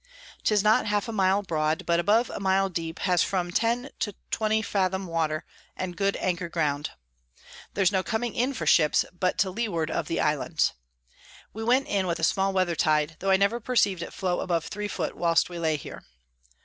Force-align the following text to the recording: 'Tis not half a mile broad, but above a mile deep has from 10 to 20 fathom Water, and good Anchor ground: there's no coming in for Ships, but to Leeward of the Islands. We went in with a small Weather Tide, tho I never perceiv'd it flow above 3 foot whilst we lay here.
'Tis 0.43 0.63
not 0.63 0.87
half 0.87 1.07
a 1.07 1.11
mile 1.11 1.43
broad, 1.43 1.85
but 1.85 1.99
above 1.99 2.31
a 2.31 2.39
mile 2.39 2.69
deep 2.69 2.97
has 3.01 3.21
from 3.21 3.51
10 3.51 3.91
to 3.99 4.15
20 4.31 4.63
fathom 4.63 5.05
Water, 5.05 5.45
and 5.77 5.95
good 5.95 6.17
Anchor 6.19 6.49
ground: 6.49 6.89
there's 7.75 7.91
no 7.91 8.01
coming 8.01 8.33
in 8.33 8.51
for 8.55 8.65
Ships, 8.65 9.05
but 9.13 9.37
to 9.37 9.51
Leeward 9.51 9.91
of 9.91 10.07
the 10.07 10.19
Islands. 10.19 10.73
We 11.53 11.63
went 11.63 11.87
in 11.87 12.07
with 12.07 12.17
a 12.17 12.23
small 12.23 12.51
Weather 12.51 12.75
Tide, 12.75 13.15
tho 13.19 13.29
I 13.29 13.37
never 13.37 13.59
perceiv'd 13.61 14.01
it 14.01 14.11
flow 14.11 14.39
above 14.39 14.65
3 14.65 14.87
foot 14.87 15.15
whilst 15.15 15.51
we 15.51 15.59
lay 15.59 15.75
here. 15.77 16.03